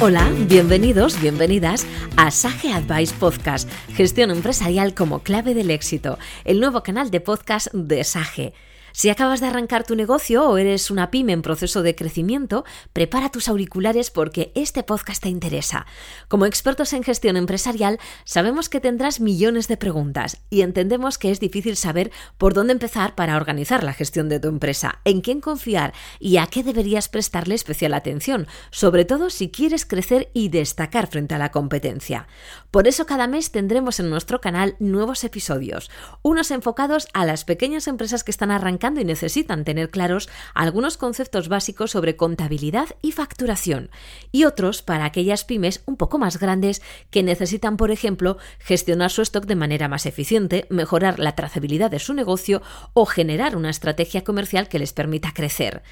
Hola, 0.00 0.30
bienvenidos, 0.46 1.18
bienvenidas 1.20 1.86
a 2.18 2.30
Sage 2.30 2.72
Advice 2.72 3.14
Podcast, 3.18 3.70
gestión 3.94 4.30
empresarial 4.30 4.92
como 4.94 5.20
clave 5.20 5.54
del 5.54 5.70
éxito, 5.70 6.18
el 6.44 6.60
nuevo 6.60 6.82
canal 6.82 7.10
de 7.10 7.20
podcast 7.20 7.72
de 7.72 8.04
Sage. 8.04 8.52
Si 8.92 9.08
acabas 9.08 9.40
de 9.40 9.46
arrancar 9.46 9.84
tu 9.84 9.94
negocio 9.94 10.48
o 10.48 10.58
eres 10.58 10.90
una 10.90 11.10
pyme 11.10 11.32
en 11.32 11.42
proceso 11.42 11.82
de 11.82 11.94
crecimiento, 11.94 12.64
prepara 12.92 13.30
tus 13.30 13.48
auriculares 13.48 14.10
porque 14.10 14.52
este 14.54 14.82
podcast 14.82 15.22
te 15.22 15.28
interesa. 15.28 15.86
Como 16.28 16.46
expertos 16.46 16.92
en 16.92 17.02
gestión 17.02 17.36
empresarial, 17.36 17.98
sabemos 18.24 18.68
que 18.68 18.80
tendrás 18.80 19.20
millones 19.20 19.68
de 19.68 19.76
preguntas 19.76 20.38
y 20.50 20.62
entendemos 20.62 21.18
que 21.18 21.30
es 21.30 21.40
difícil 21.40 21.76
saber 21.76 22.10
por 22.36 22.54
dónde 22.54 22.72
empezar 22.72 23.14
para 23.14 23.36
organizar 23.36 23.84
la 23.84 23.92
gestión 23.92 24.28
de 24.28 24.40
tu 24.40 24.48
empresa, 24.48 25.00
en 25.04 25.20
quién 25.20 25.40
confiar 25.40 25.94
y 26.18 26.38
a 26.38 26.46
qué 26.46 26.62
deberías 26.62 27.08
prestarle 27.08 27.54
especial 27.54 27.94
atención, 27.94 28.46
sobre 28.70 29.04
todo 29.04 29.30
si 29.30 29.50
quieres 29.50 29.86
crecer 29.86 30.30
y 30.34 30.48
destacar 30.48 31.06
frente 31.06 31.34
a 31.34 31.38
la 31.38 31.50
competencia. 31.50 32.26
Por 32.70 32.88
eso 32.88 33.06
cada 33.06 33.26
mes 33.26 33.50
tendremos 33.50 34.00
en 34.00 34.10
nuestro 34.10 34.40
canal 34.40 34.76
nuevos 34.78 35.24
episodios, 35.24 35.90
unos 36.22 36.50
enfocados 36.50 37.06
a 37.12 37.24
las 37.24 37.44
pequeñas 37.44 37.86
empresas 37.86 38.24
que 38.24 38.30
están 38.30 38.50
y 38.80 39.04
necesitan 39.04 39.64
tener 39.64 39.90
claros 39.90 40.28
algunos 40.54 40.96
conceptos 40.96 41.48
básicos 41.48 41.90
sobre 41.90 42.16
contabilidad 42.16 42.88
y 43.02 43.12
facturación, 43.12 43.90
y 44.32 44.44
otros 44.44 44.82
para 44.82 45.04
aquellas 45.04 45.44
pymes 45.44 45.82
un 45.86 45.96
poco 45.96 46.18
más 46.18 46.38
grandes 46.38 46.80
que 47.10 47.22
necesitan, 47.22 47.76
por 47.76 47.90
ejemplo, 47.90 48.38
gestionar 48.58 49.10
su 49.10 49.22
stock 49.22 49.44
de 49.44 49.56
manera 49.56 49.88
más 49.88 50.06
eficiente, 50.06 50.66
mejorar 50.70 51.18
la 51.18 51.36
trazabilidad 51.36 51.90
de 51.90 51.98
su 51.98 52.14
negocio 52.14 52.62
o 52.94 53.04
generar 53.04 53.54
una 53.56 53.70
estrategia 53.70 54.24
comercial 54.24 54.68
que 54.68 54.78
les 54.78 54.92
permita 54.92 55.32
crecer. 55.32 55.82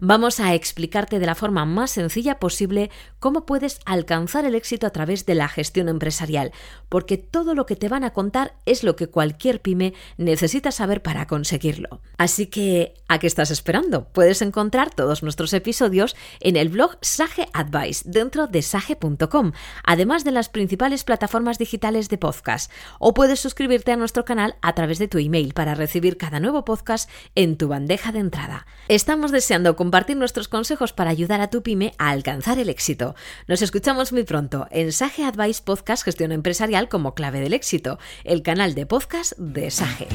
Vamos 0.00 0.38
a 0.38 0.54
explicarte 0.54 1.18
de 1.18 1.26
la 1.26 1.34
forma 1.34 1.64
más 1.64 1.90
sencilla 1.90 2.38
posible 2.38 2.88
cómo 3.18 3.46
puedes 3.46 3.80
alcanzar 3.84 4.44
el 4.44 4.54
éxito 4.54 4.86
a 4.86 4.90
través 4.90 5.26
de 5.26 5.34
la 5.34 5.48
gestión 5.48 5.88
empresarial, 5.88 6.52
porque 6.88 7.18
todo 7.18 7.56
lo 7.56 7.66
que 7.66 7.74
te 7.74 7.88
van 7.88 8.04
a 8.04 8.12
contar 8.12 8.54
es 8.64 8.84
lo 8.84 8.94
que 8.94 9.08
cualquier 9.08 9.60
pyme 9.60 9.94
necesita 10.16 10.70
saber 10.70 11.02
para 11.02 11.26
conseguirlo. 11.26 12.00
Así 12.16 12.46
que, 12.46 12.94
¿a 13.08 13.18
qué 13.18 13.26
estás 13.26 13.50
esperando? 13.50 14.08
Puedes 14.12 14.40
encontrar 14.40 14.94
todos 14.94 15.24
nuestros 15.24 15.52
episodios 15.52 16.14
en 16.38 16.54
el 16.54 16.68
blog 16.68 16.96
Sage 17.00 17.48
Advice 17.52 18.08
dentro 18.08 18.46
de 18.46 18.62
sage.com, 18.62 19.50
además 19.82 20.22
de 20.22 20.30
las 20.30 20.48
principales 20.48 21.02
plataformas 21.02 21.58
digitales 21.58 22.08
de 22.08 22.18
podcast, 22.18 22.70
o 23.00 23.14
puedes 23.14 23.40
suscribirte 23.40 23.90
a 23.90 23.96
nuestro 23.96 24.24
canal 24.24 24.54
a 24.62 24.76
través 24.76 25.00
de 25.00 25.08
tu 25.08 25.18
email 25.18 25.54
para 25.54 25.74
recibir 25.74 26.16
cada 26.16 26.38
nuevo 26.38 26.64
podcast 26.64 27.10
en 27.34 27.56
tu 27.56 27.66
bandeja 27.66 28.12
de 28.12 28.20
entrada. 28.20 28.66
Estamos 28.86 29.32
deseando 29.32 29.74
compartir 29.88 30.18
nuestros 30.18 30.48
consejos 30.48 30.92
para 30.92 31.08
ayudar 31.08 31.40
a 31.40 31.48
tu 31.48 31.62
pyme 31.62 31.94
a 31.96 32.10
alcanzar 32.10 32.58
el 32.58 32.68
éxito. 32.68 33.14
Nos 33.46 33.62
escuchamos 33.62 34.12
muy 34.12 34.22
pronto 34.22 34.66
en 34.70 34.92
Sage 34.92 35.24
Advice 35.24 35.62
Podcast 35.64 36.04
Gestión 36.04 36.30
Empresarial 36.30 36.90
como 36.90 37.14
clave 37.14 37.40
del 37.40 37.54
éxito, 37.54 37.98
el 38.24 38.42
canal 38.42 38.74
de 38.74 38.84
podcast 38.84 39.32
de 39.38 39.70
Sage. 39.70 40.08